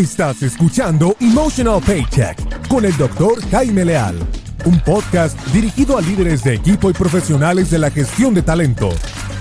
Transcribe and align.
Estás 0.00 0.42
escuchando 0.42 1.14
Emotional 1.20 1.78
Paycheck 1.84 2.68
con 2.68 2.86
el 2.86 2.96
doctor 2.96 3.38
Jaime 3.50 3.84
Leal, 3.84 4.16
un 4.64 4.80
podcast 4.80 5.38
dirigido 5.48 5.98
a 5.98 6.00
líderes 6.00 6.42
de 6.42 6.54
equipo 6.54 6.88
y 6.88 6.94
profesionales 6.94 7.70
de 7.70 7.78
la 7.78 7.90
gestión 7.90 8.32
de 8.32 8.40
talento. 8.40 8.88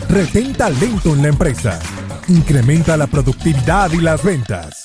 Retén 0.10 0.52
talento 0.52 1.14
en 1.14 1.22
la 1.22 1.30
empresa. 1.30 1.80
Incrementa 2.28 2.98
la 2.98 3.08
productividad 3.08 3.90
y 3.94 4.02
las 4.02 4.22
ventas. 4.22 4.84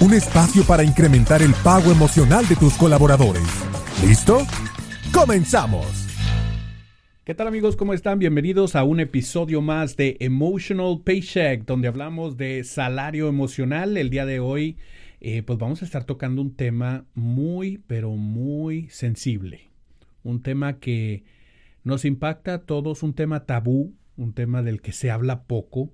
Un 0.00 0.12
espacio 0.12 0.64
para 0.64 0.84
incrementar 0.84 1.40
el 1.40 1.54
pago 1.54 1.90
emocional 1.90 2.46
de 2.46 2.56
tus 2.56 2.74
colaboradores. 2.74 3.48
¿Listo? 4.04 4.46
¡Comenzamos! 5.14 6.07
¿Qué 7.28 7.34
tal 7.34 7.46
amigos? 7.46 7.76
¿Cómo 7.76 7.92
están? 7.92 8.18
Bienvenidos 8.18 8.74
a 8.74 8.84
un 8.84 9.00
episodio 9.00 9.60
más 9.60 9.98
de 9.98 10.16
Emotional 10.18 11.02
Paycheck, 11.04 11.66
donde 11.66 11.86
hablamos 11.86 12.38
de 12.38 12.64
salario 12.64 13.28
emocional. 13.28 13.98
El 13.98 14.08
día 14.08 14.24
de 14.24 14.40
hoy, 14.40 14.78
eh, 15.20 15.42
pues 15.42 15.58
vamos 15.58 15.82
a 15.82 15.84
estar 15.84 16.04
tocando 16.04 16.40
un 16.40 16.56
tema 16.56 17.04
muy, 17.14 17.82
pero 17.86 18.12
muy 18.12 18.88
sensible. 18.88 19.68
Un 20.22 20.42
tema 20.42 20.78
que 20.78 21.24
nos 21.84 22.06
impacta 22.06 22.54
a 22.54 22.62
todos, 22.62 23.02
un 23.02 23.12
tema 23.12 23.44
tabú, 23.44 23.94
un 24.16 24.32
tema 24.32 24.62
del 24.62 24.80
que 24.80 24.92
se 24.92 25.10
habla 25.10 25.42
poco, 25.42 25.92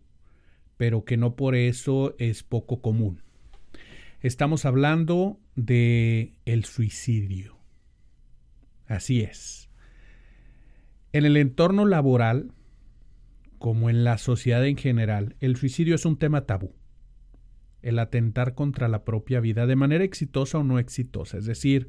pero 0.77 1.05
que 1.05 1.17
no 1.17 1.35
por 1.35 1.57
eso 1.57 2.15
es 2.21 2.45
poco 2.45 2.81
común. 2.81 3.23
Estamos 4.21 4.65
hablando 4.65 5.41
de 5.57 6.35
el 6.45 6.65
suicidio. 6.65 7.57
Así 8.87 9.23
es. 9.23 9.69
En 11.15 11.25
el 11.25 11.37
entorno 11.37 11.87
laboral, 11.87 12.51
como 13.61 13.89
en 13.89 14.03
la 14.03 14.19
sociedad 14.19 14.67
en 14.67 14.77
general, 14.77 15.37
el 15.39 15.55
suicidio 15.55 15.95
es 15.95 16.05
un 16.07 16.19
tema 16.19 16.45
tabú. 16.45 16.75
El 17.83 18.01
atentar 18.01 18.57
contra 18.57 18.89
la 18.89 19.05
propia 19.05 19.39
vida 19.39 19.69
de 19.69 19.77
manera 19.77 20.03
exitosa 20.03 20.59
o 20.59 20.65
no 20.65 20.81
exitosa. 20.81 21.39
Es 21.39 21.47
decir, 21.47 21.87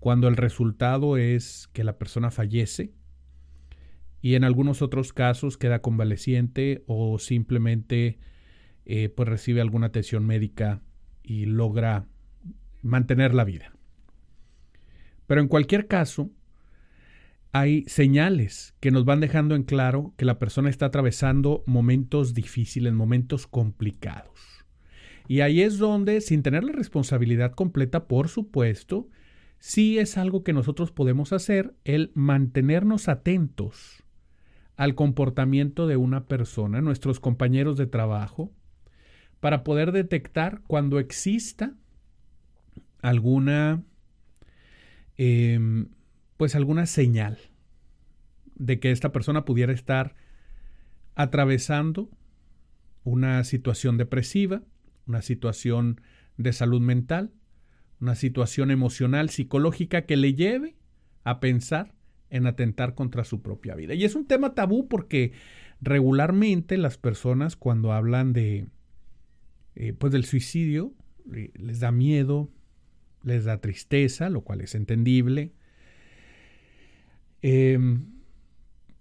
cuando 0.00 0.26
el 0.26 0.36
resultado 0.36 1.16
es 1.16 1.68
que 1.72 1.84
la 1.84 1.98
persona 1.98 2.32
fallece 2.32 2.90
y 4.20 4.34
en 4.34 4.42
algunos 4.42 4.82
otros 4.82 5.12
casos 5.12 5.56
queda 5.56 5.80
convaleciente 5.80 6.82
o 6.88 7.20
simplemente 7.20 8.18
eh, 8.86 9.08
pues 9.08 9.28
recibe 9.28 9.60
alguna 9.60 9.86
atención 9.86 10.26
médica 10.26 10.82
y 11.22 11.44
logra 11.46 12.08
mantener 12.82 13.34
la 13.34 13.44
vida. 13.44 13.72
Pero 15.28 15.40
en 15.40 15.46
cualquier 15.46 15.86
caso, 15.86 16.32
hay 17.52 17.84
señales 17.86 18.74
que 18.80 18.90
nos 18.90 19.04
van 19.04 19.20
dejando 19.20 19.54
en 19.54 19.62
claro 19.62 20.14
que 20.16 20.24
la 20.24 20.38
persona 20.38 20.68
está 20.68 20.86
atravesando 20.86 21.64
momentos 21.66 22.34
difíciles, 22.34 22.92
momentos 22.92 23.46
complicados. 23.46 24.64
Y 25.28 25.40
ahí 25.40 25.62
es 25.62 25.78
donde, 25.78 26.20
sin 26.20 26.42
tener 26.42 26.64
la 26.64 26.72
responsabilidad 26.72 27.52
completa, 27.52 28.06
por 28.06 28.28
supuesto, 28.28 29.08
sí 29.58 29.98
es 29.98 30.16
algo 30.16 30.42
que 30.42 30.52
nosotros 30.52 30.90
podemos 30.90 31.32
hacer, 31.32 31.74
el 31.84 32.12
mantenernos 32.14 33.08
atentos 33.08 34.04
al 34.76 34.94
comportamiento 34.94 35.86
de 35.86 35.96
una 35.96 36.26
persona, 36.26 36.80
nuestros 36.80 37.20
compañeros 37.20 37.76
de 37.76 37.86
trabajo, 37.86 38.52
para 39.40 39.64
poder 39.64 39.92
detectar 39.92 40.62
cuando 40.66 40.98
exista 40.98 41.74
alguna, 43.02 43.82
em, 45.16 45.88
pues 46.38 46.54
alguna 46.54 46.86
señal 46.86 47.36
de 48.54 48.80
que 48.80 48.90
esta 48.90 49.12
persona 49.12 49.44
pudiera 49.44 49.72
estar 49.74 50.14
atravesando 51.14 52.08
una 53.04 53.44
situación 53.44 53.98
depresiva, 53.98 54.62
una 55.06 55.20
situación 55.20 56.00
de 56.36 56.52
salud 56.52 56.80
mental, 56.80 57.32
una 58.00 58.14
situación 58.14 58.70
emocional, 58.70 59.30
psicológica 59.30 60.02
que 60.02 60.16
le 60.16 60.34
lleve 60.34 60.76
a 61.24 61.40
pensar 61.40 61.92
en 62.30 62.46
atentar 62.46 62.94
contra 62.94 63.24
su 63.24 63.42
propia 63.42 63.74
vida. 63.74 63.94
Y 63.94 64.04
es 64.04 64.14
un 64.14 64.26
tema 64.26 64.54
tabú 64.54 64.88
porque 64.88 65.32
regularmente 65.80 66.76
las 66.76 66.98
personas 66.98 67.56
cuando 67.56 67.92
hablan 67.92 68.32
de, 68.32 68.68
eh, 69.74 69.92
pues 69.92 70.12
del 70.12 70.24
suicidio, 70.24 70.94
les 71.26 71.80
da 71.80 71.90
miedo, 71.90 72.48
les 73.24 73.44
da 73.44 73.60
tristeza, 73.60 74.30
lo 74.30 74.42
cual 74.42 74.60
es 74.60 74.74
entendible. 74.74 75.52
Em, 77.42 78.06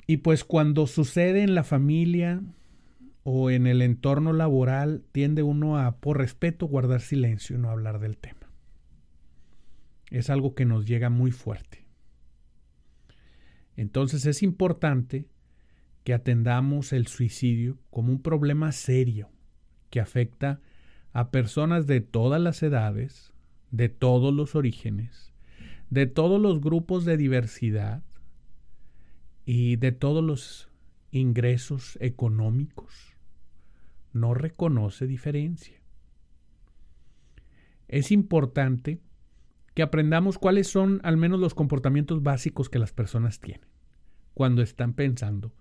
y 0.05 0.17
pues 0.17 0.43
cuando 0.43 0.87
sucede 0.87 1.43
en 1.43 1.55
la 1.55 1.63
familia 1.63 2.41
o 3.23 3.49
en 3.49 3.67
el 3.67 3.81
entorno 3.81 4.31
laboral, 4.31 5.03
tiende 5.11 5.43
uno 5.43 5.77
a, 5.77 5.97
por 5.97 6.17
respeto, 6.17 6.67
guardar 6.67 7.01
silencio 7.01 7.55
y 7.57 7.59
no 7.59 7.69
hablar 7.69 7.99
del 7.99 8.17
tema. 8.17 8.49
Es 10.11 10.29
algo 10.29 10.55
que 10.55 10.65
nos 10.65 10.85
llega 10.85 11.09
muy 11.09 11.31
fuerte. 11.31 11.85
Entonces 13.75 14.25
es 14.25 14.43
importante 14.43 15.27
que 16.03 16.13
atendamos 16.13 16.93
el 16.93 17.07
suicidio 17.07 17.77
como 17.89 18.13
un 18.13 18.21
problema 18.21 18.71
serio 18.71 19.29
que 19.89 19.99
afecta 19.99 20.61
a 21.11 21.31
personas 21.31 21.85
de 21.85 21.99
todas 21.99 22.41
las 22.41 22.63
edades, 22.63 23.33
de 23.71 23.89
todos 23.89 24.33
los 24.33 24.55
orígenes, 24.55 25.33
de 25.89 26.07
todos 26.07 26.39
los 26.39 26.61
grupos 26.61 27.03
de 27.03 27.17
diversidad 27.17 28.03
y 29.49 29.77
de 29.77 29.93
todos 29.93 30.21
los 30.21 30.67
ingresos 31.09 31.97
económicos. 32.01 33.15
No 34.11 34.33
reconoce 34.33 35.07
diferencia. 35.07 35.79
Es 37.87 38.11
importante 38.11 38.99
que 39.73 39.83
aprendamos 39.83 40.37
cuáles 40.37 40.67
son 40.67 40.99
al 41.03 41.15
menos 41.15 41.39
los 41.39 41.53
comportamientos 41.53 42.21
básicos 42.21 42.67
que 42.67 42.77
las 42.77 42.91
personas 42.91 43.39
tienen 43.39 43.69
cuando 44.33 44.61
están 44.61 44.91
pensando 44.93 45.53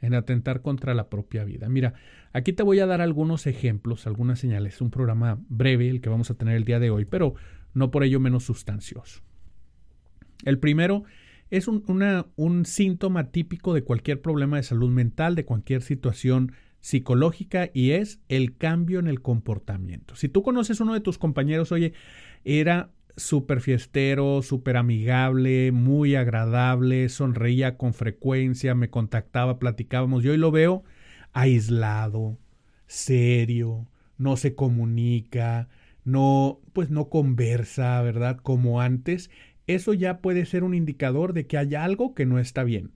en 0.00 0.14
atentar 0.14 0.60
contra 0.60 0.92
la 0.92 1.08
propia 1.08 1.44
vida. 1.44 1.68
Mira, 1.68 1.94
aquí 2.32 2.52
te 2.52 2.64
voy 2.64 2.80
a 2.80 2.86
dar 2.86 3.00
algunos 3.00 3.46
ejemplos, 3.46 4.08
algunas 4.08 4.40
señales. 4.40 4.74
Es 4.74 4.80
un 4.80 4.90
programa 4.90 5.38
breve 5.48 5.88
el 5.88 6.00
que 6.00 6.08
vamos 6.08 6.32
a 6.32 6.34
tener 6.34 6.56
el 6.56 6.64
día 6.64 6.80
de 6.80 6.90
hoy, 6.90 7.04
pero 7.04 7.36
no 7.72 7.92
por 7.92 8.02
ello 8.02 8.18
menos 8.18 8.42
sustancioso. 8.42 9.22
El 10.44 10.58
primero 10.58 11.04
un, 11.68 11.84
un 12.36 12.66
síntoma 12.66 13.30
típico 13.30 13.74
de 13.74 13.82
cualquier 13.82 14.20
problema 14.20 14.56
de 14.56 14.62
salud 14.62 14.90
mental, 14.90 15.34
de 15.34 15.44
cualquier 15.44 15.82
situación 15.82 16.52
psicológica 16.80 17.70
y 17.72 17.92
es 17.92 18.20
el 18.28 18.56
cambio 18.56 18.98
en 18.98 19.08
el 19.08 19.20
comportamiento. 19.20 20.14
Si 20.16 20.28
tú 20.28 20.42
conoces 20.42 20.80
uno 20.80 20.94
de 20.94 21.00
tus 21.00 21.18
compañeros, 21.18 21.72
oye, 21.72 21.92
era 22.44 22.90
súper 23.16 23.60
fiestero, 23.60 24.42
súper 24.42 24.76
amigable, 24.76 25.72
muy 25.72 26.14
agradable, 26.14 27.08
sonreía 27.08 27.76
con 27.76 27.92
frecuencia, 27.94 28.74
me 28.74 28.90
contactaba, 28.90 29.58
platicábamos. 29.58 30.22
Yo 30.22 30.32
hoy 30.32 30.38
lo 30.38 30.50
veo 30.50 30.84
aislado, 31.32 32.38
serio, 32.86 33.88
no 34.16 34.36
se 34.36 34.54
comunica, 34.54 35.68
no, 36.04 36.60
pues 36.72 36.90
no 36.90 37.08
conversa, 37.08 38.00
¿verdad? 38.02 38.38
Como 38.38 38.80
antes. 38.80 39.30
Eso 39.68 39.94
ya 39.94 40.18
puede 40.18 40.46
ser 40.46 40.64
un 40.64 40.74
indicador 40.74 41.34
de 41.34 41.46
que 41.46 41.58
hay 41.58 41.76
algo 41.76 42.14
que 42.14 42.26
no 42.26 42.40
está 42.40 42.64
bien. 42.64 42.90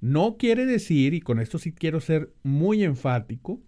No 0.00 0.36
quiere 0.38 0.66
decir, 0.66 1.14
y 1.14 1.20
con 1.20 1.38
esto 1.38 1.58
sí 1.58 1.72
quiero 1.72 2.00
ser 2.00 2.32
muy 2.42 2.82
enfático, 2.82 3.60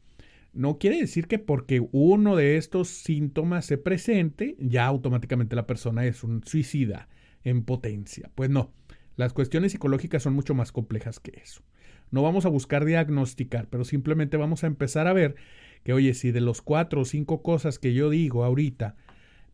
no 0.52 0.78
quiere 0.78 0.98
decir 0.98 1.28
que 1.28 1.38
porque 1.38 1.86
uno 1.92 2.36
de 2.36 2.56
estos 2.56 2.88
síntomas 2.88 3.66
se 3.66 3.78
presente, 3.78 4.56
ya 4.58 4.86
automáticamente 4.86 5.54
la 5.54 5.66
persona 5.66 6.06
es 6.06 6.24
un 6.24 6.42
suicida 6.44 7.08
en 7.44 7.62
potencia. 7.62 8.30
Pues 8.34 8.50
no, 8.50 8.72
las 9.16 9.32
cuestiones 9.32 9.72
psicológicas 9.72 10.22
son 10.22 10.32
mucho 10.32 10.54
más 10.54 10.72
complejas 10.72 11.20
que 11.20 11.40
eso. 11.42 11.62
No 12.10 12.22
vamos 12.22 12.46
a 12.46 12.48
buscar 12.48 12.84
diagnosticar, 12.84 13.68
pero 13.68 13.84
simplemente 13.84 14.36
vamos 14.36 14.64
a 14.64 14.66
empezar 14.66 15.06
a 15.06 15.12
ver 15.12 15.36
que, 15.84 15.92
oye, 15.92 16.14
si 16.14 16.32
de 16.32 16.40
los 16.40 16.62
cuatro 16.62 17.02
o 17.02 17.04
cinco 17.04 17.42
cosas 17.42 17.78
que 17.78 17.92
yo 17.92 18.10
digo 18.10 18.44
ahorita, 18.44 18.96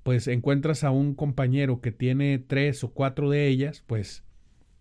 pues 0.06 0.28
encuentras 0.28 0.84
a 0.84 0.92
un 0.92 1.16
compañero 1.16 1.80
que 1.80 1.90
tiene 1.90 2.38
tres 2.38 2.84
o 2.84 2.92
cuatro 2.92 3.28
de 3.28 3.48
ellas, 3.48 3.82
pues 3.88 4.22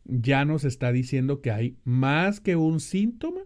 ya 0.03 0.45
nos 0.45 0.63
está 0.65 0.91
diciendo 0.91 1.41
que 1.41 1.49
hay 1.49 1.77
más 1.83 2.39
que 2.39 2.55
un 2.55 2.79
síntoma 2.79 3.41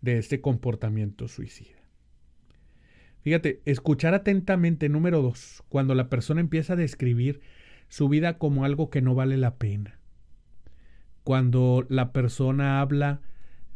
de 0.00 0.16
este 0.16 0.40
comportamiento 0.40 1.28
suicida. 1.28 1.76
Fíjate, 3.20 3.60
escuchar 3.66 4.14
atentamente, 4.14 4.88
número 4.88 5.20
dos, 5.20 5.62
cuando 5.68 5.94
la 5.94 6.08
persona 6.08 6.40
empieza 6.40 6.72
a 6.72 6.76
describir 6.76 7.42
su 7.88 8.08
vida 8.08 8.38
como 8.38 8.64
algo 8.64 8.88
que 8.88 9.02
no 9.02 9.14
vale 9.14 9.36
la 9.36 9.56
pena. 9.56 9.98
Cuando 11.22 11.84
la 11.90 12.14
persona 12.14 12.80
habla 12.80 13.20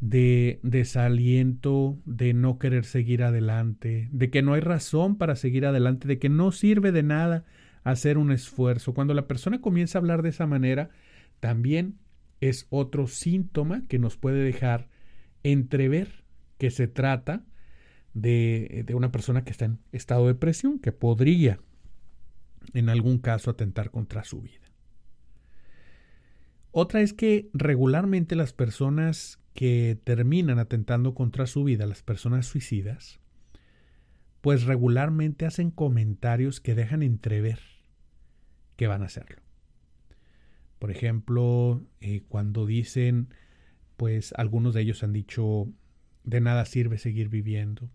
de 0.00 0.61
desaliento, 0.62 1.99
de 2.05 2.33
no 2.33 2.59
querer 2.59 2.85
seguir 2.85 3.23
adelante, 3.23 4.09
de 4.12 4.31
que 4.31 4.43
no 4.43 4.55
hay 4.55 4.61
razón 4.61 5.17
para 5.17 5.35
seguir 5.35 5.67
adelante, 5.67 6.06
de 6.06 6.19
que 6.19 6.29
no 6.29 6.53
sirve 6.53 6.93
de 6.93 7.03
nada 7.03 7.45
hacer 7.83 8.19
un 8.19 8.31
esfuerzo. 8.31 8.95
Cuando 8.95 9.15
la 9.15 9.27
persona 9.27 9.61
comienza 9.61 9.99
a 9.99 10.00
hablar 10.00 10.23
de 10.23 10.29
esa 10.29 10.47
manera, 10.47 10.91
también 11.41 11.99
es 12.41 12.67
otro 12.71 13.09
síntoma 13.09 13.83
que 13.89 13.99
nos 13.99 14.17
puede 14.17 14.43
dejar 14.45 14.89
entrever 15.43 16.25
que 16.59 16.71
se 16.71 16.87
trata 16.87 17.45
de, 18.15 18.85
de 18.87 18.95
una 18.95 19.11
persona 19.11 19.45
que 19.45 19.50
está 19.50 19.65
en 19.65 19.79
estado 19.93 20.27
de 20.27 20.35
depresión, 20.35 20.79
que 20.79 20.93
podría 20.93 21.61
en 22.75 22.89
algún 22.89 23.19
caso 23.19 23.50
atentar 23.50 23.91
contra 23.91 24.25
su 24.25 24.43
vida. 24.43 24.69
Otra 26.71 27.00
es 27.00 27.12
que 27.12 27.49
regularmente 27.55 28.37
las 28.37 28.53
personas 28.53 29.41
que 29.55 29.99
terminan 30.05 30.59
atentando 30.59 31.15
contra 31.15 31.47
su 31.47 31.65
vida, 31.65 31.87
las 31.87 32.03
personas 32.03 32.47
suicidas, 32.47 33.21
pues 34.41 34.65
regularmente 34.65 35.47
hacen 35.47 35.71
comentarios 35.71 36.61
que 36.61 36.75
dejan 36.75 37.03
entrever 37.03 37.59
que 38.77 38.87
van 38.87 39.03
a 39.03 39.06
hacerlo. 39.06 39.43
Por 40.79 40.93
ejemplo, 40.93 41.83
eh, 42.00 42.23
cuando 42.29 42.65
dicen, 42.65 43.35
pues 43.97 44.33
algunos 44.37 44.75
de 44.75 44.83
ellos 44.83 45.03
han 45.03 45.12
dicho, 45.12 45.67
de 46.23 46.41
nada 46.41 46.65
sirve 46.65 46.99
seguir 46.99 47.29
viviendo, 47.29 47.91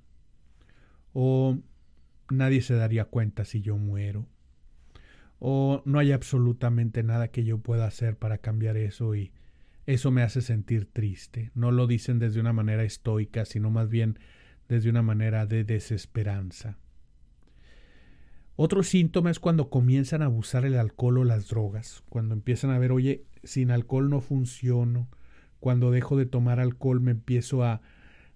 o 1.13 1.59
nadie 2.29 2.61
se 2.61 2.73
daría 2.73 3.05
cuenta 3.05 3.45
si 3.45 3.61
yo 3.61 3.77
muero, 3.77 4.27
o 5.39 5.81
no 5.85 5.99
hay 5.99 6.11
absolutamente 6.11 7.03
nada 7.03 7.29
que 7.29 7.45
yo 7.45 7.59
pueda 7.59 7.85
hacer 7.85 8.17
para 8.17 8.39
cambiar 8.39 8.75
eso 8.75 9.15
y 9.15 9.31
eso 9.85 10.11
me 10.11 10.21
hace 10.21 10.41
sentir 10.41 10.85
triste. 10.85 11.51
No 11.55 11.71
lo 11.71 11.87
dicen 11.87 12.19
desde 12.19 12.39
una 12.39 12.53
manera 12.53 12.83
estoica, 12.83 13.45
sino 13.45 13.69
más 13.69 13.89
bien 13.89 14.19
desde 14.69 14.89
una 14.89 15.01
manera 15.01 15.45
de 15.45 15.63
desesperanza. 15.63 16.77
Otro 18.55 18.83
síntoma 18.83 19.31
es 19.31 19.39
cuando 19.39 19.69
comienzan 19.69 20.21
a 20.21 20.25
abusar 20.25 20.65
el 20.65 20.77
alcohol 20.77 21.17
o 21.19 21.23
las 21.23 21.49
drogas, 21.49 22.03
cuando 22.09 22.35
empiezan 22.35 22.69
a 22.69 22.77
ver, 22.77 22.91
oye, 22.91 23.25
sin 23.43 23.71
alcohol 23.71 24.09
no 24.09 24.21
funciono, 24.21 25.09
cuando 25.59 25.91
dejo 25.91 26.17
de 26.17 26.27
tomar 26.27 26.59
alcohol 26.59 27.01
me 27.01 27.11
empiezo 27.11 27.63
a, 27.63 27.81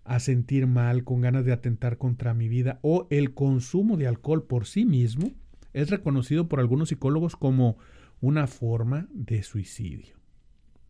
a 0.03 0.19
sentir 0.19 0.65
mal, 0.65 1.03
con 1.03 1.21
ganas 1.21 1.45
de 1.45 1.53
atentar 1.53 1.97
contra 1.97 2.33
mi 2.33 2.49
vida, 2.49 2.79
o 2.81 3.07
el 3.11 3.35
consumo 3.35 3.95
de 3.95 4.07
alcohol 4.07 4.43
por 4.43 4.65
sí 4.65 4.85
mismo 4.85 5.33
es 5.73 5.91
reconocido 5.91 6.49
por 6.49 6.59
algunos 6.59 6.89
psicólogos 6.89 7.35
como 7.35 7.77
una 8.19 8.47
forma 8.47 9.07
de 9.13 9.43
suicidio. 9.43 10.16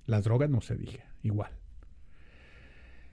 Las 0.08 0.24
drogas 0.24 0.50
no 0.50 0.62
se 0.62 0.76
diga, 0.76 1.06
igual. 1.22 1.52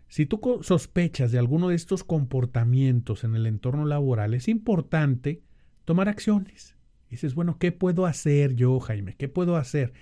Si 0.09 0.27
tú 0.27 0.41
sospechas 0.63 1.33
de 1.33 1.39
alguno 1.39 1.69
de 1.69 1.75
estos 1.75 2.05
comportamientos 2.05 3.25
en 3.25 3.35
el 3.35 3.47
entorno 3.47 3.85
laboral, 3.85 4.33
es 4.33 4.49
importante 4.49 5.43
tomar 5.85 6.09
acciones. 6.09 6.77
Dices, 7.11 7.35
bueno, 7.35 7.59
¿qué 7.59 7.73
puedo 7.73 8.07
hacer 8.07 8.55
yo, 8.55 8.79
Jaime? 8.81 9.17
¿Qué 9.17 9.29
puedo 9.29 9.57
hacer? 9.57 9.93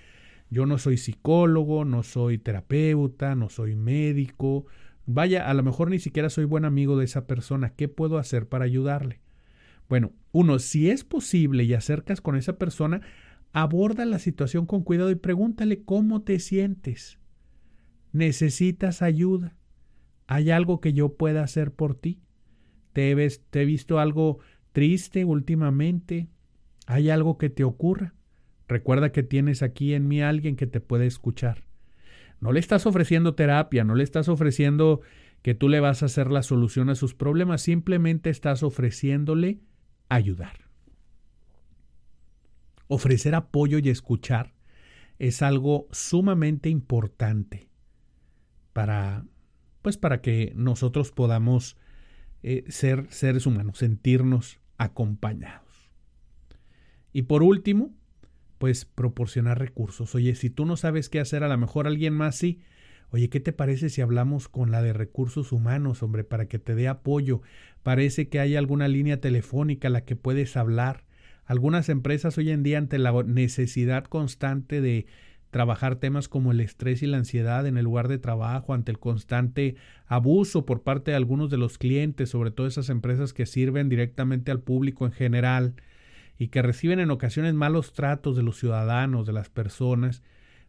Yo 0.49 0.67
no 0.67 0.77
soy 0.77 0.97
psicólogo, 0.97 1.83
no 1.83 2.03
soy 2.03 2.37
terapeuta, 2.37 3.33
no 3.33 3.49
soy 3.49 3.75
médico. 3.75 4.67
Vaya, 5.07 5.49
a 5.49 5.53
lo 5.55 5.63
mejor 5.63 5.89
ni 5.89 5.99
siquiera 5.99 6.29
soy 6.29 6.45
buen 6.45 6.63
amigo 6.63 6.95
de 6.95 7.05
esa 7.05 7.25
persona. 7.25 7.73
¿Qué 7.75 7.87
puedo 7.87 8.19
hacer 8.19 8.47
para 8.47 8.65
ayudarle? 8.65 9.19
Bueno, 9.89 10.11
uno, 10.31 10.59
si 10.59 10.89
es 10.89 11.03
posible 11.03 11.63
y 11.63 11.73
acercas 11.73 12.21
con 12.21 12.35
esa 12.35 12.57
persona, 12.57 13.01
aborda 13.53 14.05
la 14.05 14.19
situación 14.19 14.65
con 14.65 14.83
cuidado 14.83 15.11
y 15.11 15.15
pregúntale 15.15 15.83
cómo 15.83 16.23
te 16.23 16.39
sientes. 16.39 17.19
¿Necesitas 18.11 19.01
ayuda? 19.01 19.55
¿Hay 20.27 20.51
algo 20.51 20.81
que 20.81 20.93
yo 20.93 21.15
pueda 21.15 21.43
hacer 21.43 21.71
por 21.71 21.95
ti? 21.95 22.19
¿Te, 22.91 23.13
ves, 23.15 23.43
te 23.49 23.61
he 23.61 23.65
visto 23.65 23.99
algo 23.99 24.39
triste 24.71 25.23
últimamente? 25.23 26.27
¿Hay 26.87 27.09
algo 27.09 27.37
que 27.37 27.49
te 27.49 27.63
ocurra? 27.63 28.15
Recuerda 28.67 29.11
que 29.11 29.23
tienes 29.23 29.61
aquí 29.61 29.93
en 29.93 30.07
mí 30.07 30.21
alguien 30.21 30.55
que 30.55 30.67
te 30.67 30.79
puede 30.79 31.05
escuchar. 31.05 31.63
No 32.39 32.51
le 32.51 32.59
estás 32.59 32.85
ofreciendo 32.85 33.35
terapia, 33.35 33.83
no 33.83 33.95
le 33.95 34.03
estás 34.03 34.29
ofreciendo 34.29 35.01
que 35.43 35.53
tú 35.53 35.69
le 35.69 35.79
vas 35.79 36.01
a 36.01 36.07
hacer 36.07 36.31
la 36.31 36.41
solución 36.41 36.89
a 36.89 36.95
sus 36.95 37.13
problemas, 37.13 37.61
simplemente 37.61 38.29
estás 38.29 38.63
ofreciéndole 38.63 39.59
ayudar. 40.09 40.62
Ofrecer 42.87 43.35
apoyo 43.35 43.79
y 43.79 43.89
escuchar 43.89 44.53
es 45.19 45.41
algo 45.41 45.87
sumamente 45.91 46.69
importante 46.69 47.69
para 48.73 49.25
pues 49.81 49.97
para 49.97 50.21
que 50.21 50.53
nosotros 50.55 51.11
podamos 51.11 51.77
eh, 52.41 52.63
ser 52.69 53.05
seres 53.09 53.45
humanos, 53.45 53.77
sentirnos 53.77 54.59
acompañados. 54.77 55.91
Y 57.11 57.23
por 57.23 57.43
último, 57.43 57.93
pues 58.57 58.85
proporcionar 58.85 59.59
recursos. 59.59 60.15
Oye, 60.15 60.35
si 60.35 60.49
tú 60.49 60.65
no 60.65 60.77
sabes 60.77 61.09
qué 61.09 61.19
hacer, 61.19 61.43
a 61.43 61.49
lo 61.49 61.57
mejor 61.57 61.85
alguien 61.85 62.13
más 62.13 62.37
sí. 62.37 62.61
Oye, 63.11 63.29
¿qué 63.29 63.41
te 63.41 63.51
parece 63.51 63.89
si 63.89 64.01
hablamos 64.01 64.47
con 64.47 64.71
la 64.71 64.81
de 64.81 64.93
recursos 64.93 65.51
humanos, 65.51 66.01
hombre, 66.01 66.23
para 66.23 66.47
que 66.47 66.59
te 66.59 66.73
dé 66.73 66.87
apoyo? 66.87 67.41
Parece 67.83 68.29
que 68.29 68.39
hay 68.39 68.55
alguna 68.55 68.87
línea 68.87 69.19
telefónica 69.19 69.89
a 69.89 69.91
la 69.91 70.05
que 70.05 70.15
puedes 70.15 70.55
hablar. 70.55 71.03
Algunas 71.45 71.89
empresas 71.89 72.37
hoy 72.37 72.51
en 72.51 72.63
día, 72.63 72.77
ante 72.77 72.97
la 72.97 73.11
necesidad 73.23 74.05
constante 74.05 74.81
de 74.81 75.05
trabajar 75.53 75.97
temas 75.97 76.27
como 76.27 76.51
el 76.51 76.61
estrés 76.61 77.03
y 77.03 77.07
la 77.07 77.17
ansiedad 77.17 77.67
en 77.67 77.77
el 77.77 77.83
lugar 77.83 78.07
de 78.07 78.17
trabajo, 78.17 78.73
ante 78.73 78.91
el 78.91 78.99
constante 78.99 79.75
abuso 80.07 80.65
por 80.65 80.81
parte 80.81 81.11
de 81.11 81.17
algunos 81.17 81.49
de 81.51 81.57
los 81.57 81.77
clientes, 81.77 82.29
sobre 82.29 82.49
todo 82.49 82.65
esas 82.65 82.89
empresas 82.89 83.33
que 83.33 83.45
sirven 83.45 83.87
directamente 83.87 84.51
al 84.51 84.61
público 84.61 85.05
en 85.05 85.11
general 85.11 85.75
y 86.39 86.47
que 86.47 86.63
reciben 86.63 86.99
en 86.99 87.11
ocasiones 87.11 87.53
malos 87.53 87.93
tratos 87.93 88.35
de 88.35 88.41
los 88.41 88.57
ciudadanos, 88.57 89.27
de 89.27 89.33
las 89.33 89.49
personas, 89.49 90.23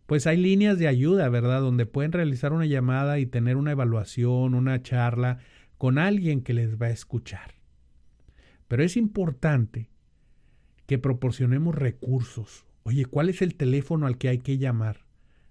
pues 0.06 0.26
hay 0.26 0.36
líneas 0.36 0.78
de 0.78 0.86
ayuda, 0.86 1.30
¿verdad? 1.30 1.62
Donde 1.62 1.86
pueden 1.86 2.12
realizar 2.12 2.52
una 2.52 2.66
llamada 2.66 3.18
y 3.18 3.26
tener 3.26 3.56
una 3.56 3.72
evaluación, 3.72 4.54
una 4.54 4.82
charla 4.82 5.38
con 5.78 5.98
alguien 5.98 6.42
que 6.42 6.52
les 6.52 6.80
va 6.80 6.86
a 6.86 6.90
escuchar. 6.90 7.54
Pero 8.68 8.82
es 8.82 8.98
importante 8.98 9.88
que 10.86 10.98
proporcionemos 10.98 11.75
recursos, 11.75 12.66
Oye, 12.86 13.06
¿cuál 13.06 13.31
es 13.31 13.40
el 13.40 13.54
teléfono 13.54 14.06
al 14.06 14.19
que 14.19 14.28
hay 14.28 14.38
que 14.38 14.58
llamar? 14.58 15.06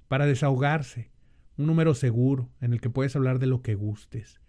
Para 0.08 0.28
desahogarse. 0.28 1.10
Un 1.58 1.66
número 1.66 1.96
seguro 1.96 2.52
en 2.62 2.74
el 2.74 2.82
que 2.82 2.92
puedes 2.92 3.16
hablar 3.16 3.40
de 3.40 3.48
lo 3.48 3.64
que 3.64 3.74
gustes. 3.74 4.40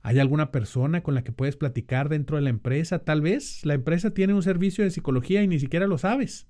¿Hay 0.00 0.18
alguna 0.18 0.50
persona 0.50 1.02
con 1.02 1.14
la 1.14 1.22
que 1.22 1.32
puedes 1.32 1.56
platicar 1.56 2.08
dentro 2.08 2.36
de 2.36 2.42
la 2.42 2.48
empresa? 2.48 3.00
Tal 3.00 3.20
vez 3.20 3.64
la 3.66 3.74
empresa 3.74 4.14
tiene 4.14 4.32
un 4.32 4.42
servicio 4.42 4.84
de 4.84 4.90
psicología 4.90 5.42
y 5.42 5.48
ni 5.48 5.58
siquiera 5.58 5.86
lo 5.86 5.98
sabes. 5.98 6.48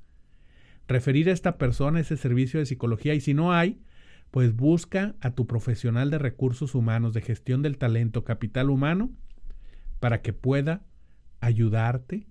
Referir 0.87 1.29
a 1.29 1.33
esta 1.33 1.59
persona 1.59 1.99
ese 1.99 2.17
servicio 2.17 2.61
de 2.61 2.67
psicología 2.67 3.15
y 3.15 3.21
si 3.21 3.35
no 3.35 3.53
hay, 3.53 3.83
pues 4.31 4.55
busca 4.55 5.17
a 5.21 5.33
tu 5.33 5.49
profesional 5.49 6.11
de 6.11 6.19
recursos 6.19 6.77
humanos, 6.77 7.15
de 7.15 7.23
gestión 7.23 7.63
del 7.63 7.79
talento, 7.79 8.23
capital 8.23 8.71
humano, 8.71 9.11
para 9.99 10.23
que 10.23 10.33
pueda 10.33 10.87
ayudarte 11.41 12.29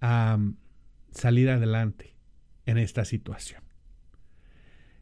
a 0.00 0.38
salir 1.10 1.50
adelante 1.50 2.16
en 2.66 2.78
esta 2.78 3.04
situación. 3.04 3.62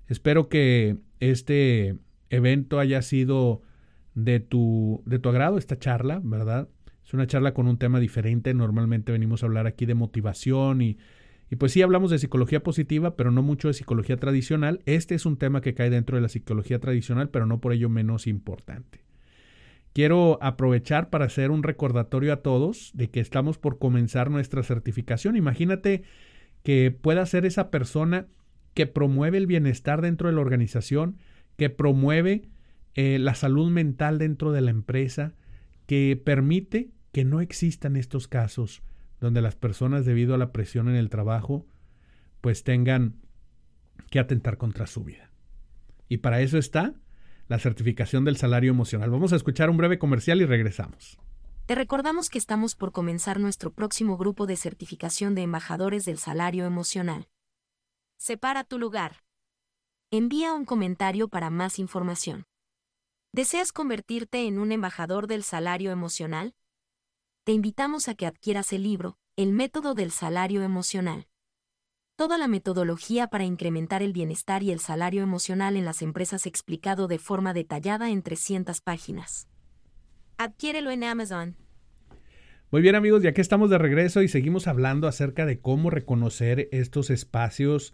Espero 0.07 0.49
que 0.49 0.99
este 1.21 1.97
evento 2.31 2.79
haya 2.79 3.03
sido 3.03 3.63
de 4.15 4.41
tu, 4.41 5.03
de 5.07 5.19
tu 5.19 5.29
agrado, 5.29 5.59
esta 5.59 5.79
charla, 5.79 6.21
¿verdad? 6.23 6.69
Es 7.05 7.15
una 7.15 7.27
charla 7.27 7.55
con 7.55 7.67
un 7.67 7.79
tema 7.79 8.01
diferente. 8.01 8.55
Normalmente 8.55 9.13
venimos 9.13 9.43
a 9.43 9.47
hablar 9.47 9.67
aquí 9.67 9.87
de 9.87 9.95
motivación 9.95 10.83
y, 10.83 10.99
y 11.51 11.57
pues 11.57 11.73
sí 11.73 11.83
hablamos 11.83 12.11
de 12.11 12.19
psicología 12.19 12.63
positiva, 12.63 13.17
pero 13.17 13.31
no 13.31 13.43
mucho 13.43 13.69
de 13.69 13.75
psicología 13.75 14.17
tradicional. 14.17 14.81
Este 14.87 15.15
es 15.15 15.27
un 15.27 15.37
tema 15.37 15.61
que 15.61 15.75
cae 15.75 15.91
dentro 15.91 16.17
de 16.17 16.23
la 16.23 16.29
psicología 16.29 16.79
tradicional, 16.79 17.31
pero 17.31 17.47
no 17.47 17.61
por 17.61 17.73
ello 17.73 17.89
menos 17.89 18.27
importante. 18.27 19.04
Quiero 19.95 20.39
aprovechar 20.43 21.09
para 21.09 21.27
hacer 21.27 21.53
un 21.53 21.63
recordatorio 21.63 22.33
a 22.33 22.43
todos 22.43 22.91
de 22.95 23.11
que 23.11 23.21
estamos 23.21 23.59
por 23.59 23.79
comenzar 23.79 24.29
nuestra 24.29 24.65
certificación. 24.65 25.37
Imagínate 25.37 26.03
que 26.65 26.91
pueda 26.91 27.25
ser 27.27 27.47
esa 27.47 27.71
persona 27.71 28.27
que 28.75 28.89
promueve 28.89 29.39
el 29.39 29.47
bienestar 29.47 30.03
dentro 30.03 30.29
de 30.29 30.35
la 30.35 30.41
organización, 30.41 31.19
que 31.57 31.71
promueve 31.71 32.49
eh, 32.95 33.21
la 33.21 33.37
salud 33.37 33.71
mental 33.71 34.19
dentro 34.19 34.51
de 34.51 34.63
la 34.63 34.73
empresa, 34.73 35.35
que 35.87 36.21
permite 36.23 36.91
que 37.13 37.25
no 37.25 37.41
existan 37.41 37.95
estos 37.95 38.27
casos 38.27 38.83
donde 39.21 39.43
las 39.43 39.55
personas 39.55 40.05
debido 40.05 40.35
a 40.35 40.39
la 40.39 40.53
presión 40.53 40.89
en 40.89 40.97
el 40.97 41.09
trabajo 41.09 41.67
pues 42.41 42.65
tengan 42.65 43.15
que 44.11 44.19
atentar 44.19 44.59
contra 44.59 44.89
su 44.89 45.05
vida. 45.05 45.31
Y 46.09 46.19
para 46.19 46.41
eso 46.41 46.59
está 46.59 46.95
la 47.49 47.59
certificación 47.59 48.25
del 48.25 48.37
salario 48.37 48.71
emocional. 48.71 49.11
Vamos 49.11 49.33
a 49.33 49.37
escuchar 49.37 49.71
un 49.71 49.77
breve 49.77 49.99
comercial 49.99 50.41
y 50.41 50.47
regresamos. 50.47 51.19
Te 51.67 51.75
recordamos 51.75 52.29
que 52.29 52.39
estamos 52.39 52.75
por 52.75 52.93
comenzar 52.93 53.41
nuestro 53.41 53.73
próximo 53.73 54.17
grupo 54.19 54.47
de 54.47 54.57
certificación 54.57 55.35
de 55.35 55.43
embajadores 55.43 56.05
del 56.05 56.19
salario 56.19 56.67
emocional. 56.67 57.29
Separa 58.19 58.65
tu 58.65 58.79
lugar. 58.79 59.25
Envía 60.11 60.53
un 60.53 60.65
comentario 60.65 61.29
para 61.29 61.51
más 61.51 61.79
información. 61.79 62.45
¿Deseas 63.33 63.73
convertirte 63.73 64.47
en 64.47 64.59
un 64.59 64.73
embajador 64.73 65.27
del 65.27 65.43
salario 65.43 65.91
emocional? 65.91 66.55
Te 67.45 67.53
invitamos 67.53 68.09
a 68.09 68.15
que 68.15 68.27
adquieras 68.27 68.73
el 68.73 68.83
libro, 68.83 69.19
El 69.37 69.53
método 69.53 69.95
del 69.95 70.11
salario 70.13 70.63
emocional. 70.63 71.27
Toda 72.17 72.39
la 72.39 72.47
metodología 72.47 73.27
para 73.27 73.43
incrementar 73.43 74.01
el 74.01 74.13
bienestar 74.13 74.63
y 74.63 74.71
el 74.71 74.79
salario 74.79 75.21
emocional 75.21 75.77
en 75.77 75.85
las 75.85 76.01
empresas 76.01 76.47
explicado 76.47 77.09
de 77.09 77.19
forma 77.19 77.53
detallada 77.53 78.09
en 78.09 78.23
300 78.23 78.81
páginas. 78.83 79.49
Adquiérelo 80.39 80.93
en 80.93 81.03
Amazon. 81.03 81.57
Muy 82.71 82.83
bien 82.83 82.95
amigos, 82.95 83.25
ya 83.25 83.35
que 83.35 83.41
estamos 83.41 83.69
de 83.69 83.79
regreso 83.79 84.23
y 84.23 84.29
seguimos 84.29 84.69
hablando 84.69 85.09
acerca 85.09 85.45
de 85.45 85.59
cómo 85.59 85.91
reconocer 85.91 86.69
estos 86.71 87.11
espacios 87.11 87.93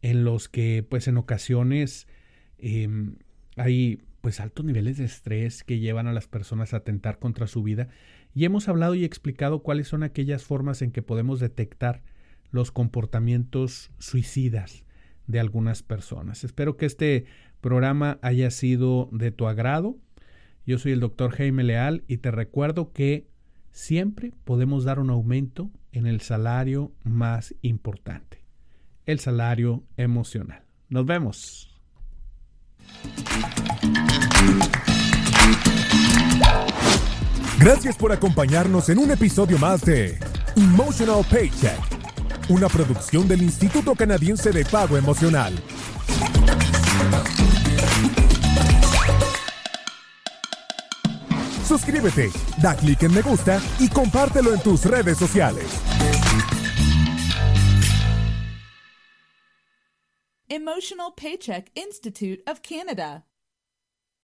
en 0.00 0.24
los 0.24 0.48
que 0.48 0.82
pues 0.88 1.06
en 1.06 1.18
ocasiones 1.18 2.08
em, 2.56 3.16
hay 3.56 4.02
pues 4.22 4.40
altos 4.40 4.64
niveles 4.64 4.96
de 4.96 5.04
estrés 5.04 5.62
que 5.62 5.78
llevan 5.78 6.06
a 6.06 6.14
las 6.14 6.26
personas 6.26 6.72
a 6.72 6.78
atentar 6.78 7.18
contra 7.18 7.46
su 7.46 7.62
vida 7.62 7.88
y 8.34 8.46
hemos 8.46 8.66
hablado 8.66 8.94
y 8.94 9.04
explicado 9.04 9.62
cuáles 9.62 9.88
son 9.88 10.04
aquellas 10.04 10.42
formas 10.42 10.80
en 10.80 10.90
que 10.90 11.02
podemos 11.02 11.38
detectar 11.38 12.02
los 12.50 12.70
comportamientos 12.72 13.90
suicidas 13.98 14.84
de 15.26 15.40
algunas 15.40 15.82
personas. 15.82 16.44
Espero 16.44 16.76
que 16.76 16.86
este 16.86 17.26
programa 17.60 18.18
haya 18.22 18.50
sido 18.50 19.08
de 19.12 19.30
tu 19.30 19.46
agrado. 19.46 19.96
Yo 20.66 20.78
soy 20.78 20.92
el 20.92 21.00
doctor 21.00 21.32
Jaime 21.32 21.64
Leal 21.64 22.04
y 22.08 22.18
te 22.18 22.30
recuerdo 22.30 22.92
que 22.92 23.28
siempre 23.72 24.32
podemos 24.44 24.84
dar 24.84 24.98
un 24.98 25.10
aumento 25.10 25.70
en 25.92 26.06
el 26.06 26.20
salario 26.20 26.92
más 27.04 27.54
importante, 27.62 28.44
el 29.06 29.18
salario 29.20 29.84
emocional. 29.96 30.62
Nos 30.88 31.06
vemos. 31.06 31.74
Gracias 37.58 37.96
por 37.96 38.12
acompañarnos 38.12 38.88
en 38.88 38.98
un 38.98 39.10
episodio 39.10 39.58
más 39.58 39.84
de 39.84 40.18
Emotional 40.56 41.24
Paycheck, 41.28 41.97
una 42.48 42.68
producción 42.68 43.28
del 43.28 43.42
Instituto 43.42 43.94
Canadiense 43.94 44.50
de 44.50 44.64
Pago 44.64 44.96
Emocional. 44.96 45.54
Suscríbete, 51.66 52.30
da 52.62 52.74
clic 52.74 53.02
en 53.02 53.12
me 53.12 53.20
gusta 53.20 53.60
y 53.78 53.88
compártelo 53.88 54.54
en 54.54 54.60
tus 54.62 54.84
redes 54.86 55.18
sociales. 55.18 55.66
Emotional 60.48 61.12
Paycheck 61.14 61.70
Institute 61.74 62.42
of 62.50 62.60
Canada. 62.60 63.26